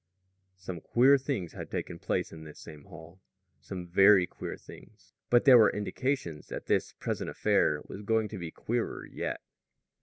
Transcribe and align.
Some 0.57 0.81
queer 0.81 1.19
things 1.19 1.53
had 1.53 1.69
taken 1.69 1.99
place 1.99 2.31
in 2.31 2.43
this 2.43 2.57
same 2.57 2.85
hall 2.85 3.21
some 3.59 3.85
very 3.85 4.25
queer 4.25 4.57
things; 4.57 5.13
but 5.29 5.45
there 5.45 5.59
were 5.59 5.69
indications 5.69 6.47
that 6.47 6.65
this 6.65 6.93
present 6.93 7.29
affair 7.29 7.83
was 7.87 8.01
going 8.01 8.27
to 8.29 8.39
be 8.39 8.49
queerer 8.49 9.05
yet. 9.05 9.41